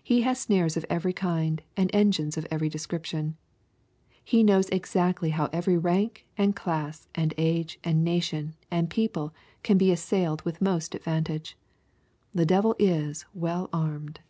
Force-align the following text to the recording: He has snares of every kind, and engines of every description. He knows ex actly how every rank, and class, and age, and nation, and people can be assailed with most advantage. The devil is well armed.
He 0.00 0.20
has 0.22 0.38
snares 0.38 0.76
of 0.76 0.86
every 0.88 1.12
kind, 1.12 1.60
and 1.76 1.90
engines 1.92 2.36
of 2.38 2.46
every 2.52 2.68
description. 2.68 3.36
He 4.22 4.44
knows 4.44 4.68
ex 4.70 4.94
actly 4.94 5.30
how 5.30 5.50
every 5.52 5.76
rank, 5.76 6.24
and 6.38 6.54
class, 6.54 7.08
and 7.16 7.34
age, 7.36 7.80
and 7.82 8.04
nation, 8.04 8.54
and 8.70 8.88
people 8.88 9.34
can 9.64 9.76
be 9.76 9.90
assailed 9.90 10.40
with 10.42 10.62
most 10.62 10.94
advantage. 10.94 11.58
The 12.32 12.46
devil 12.46 12.76
is 12.78 13.24
well 13.34 13.68
armed. 13.72 14.20